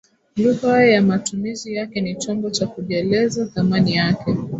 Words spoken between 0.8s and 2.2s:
na matumizi yake ni